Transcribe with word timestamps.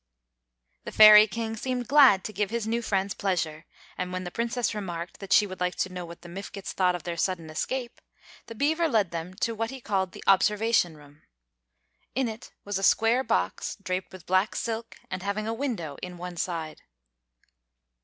The 0.83 0.91
Fairy 0.91 1.27
King 1.27 1.55
seemed 1.55 1.87
glad 1.87 2.23
to 2.23 2.33
give 2.33 2.49
his 2.49 2.65
new 2.65 2.81
friends 2.81 3.13
pleasure; 3.13 3.67
and 3.99 4.11
when 4.11 4.23
the 4.23 4.31
Princess 4.31 4.73
remarked 4.73 5.19
that 5.19 5.31
she 5.31 5.45
would 5.45 5.59
like 5.59 5.75
to 5.75 5.93
know 5.93 6.07
what 6.07 6.23
the 6.23 6.27
Mifkets 6.27 6.73
thought 6.73 6.95
of 6.95 7.03
their 7.03 7.15
sudden 7.17 7.51
escape, 7.51 8.01
the 8.47 8.55
beaver 8.55 8.87
led 8.87 9.11
them 9.11 9.35
to 9.35 9.53
what 9.53 9.69
he 9.69 9.79
called 9.79 10.13
the 10.13 10.23
"Observation 10.25 10.97
Room." 10.97 11.21
In 12.15 12.27
it 12.27 12.51
was 12.65 12.79
a 12.79 12.83
square 12.83 13.23
box, 13.23 13.75
draped 13.79 14.11
with 14.11 14.25
black 14.25 14.55
silk 14.55 14.97
and 15.11 15.21
having 15.21 15.47
a 15.47 15.53
window 15.53 15.97
in 16.01 16.17
one 16.17 16.35
side. 16.35 16.81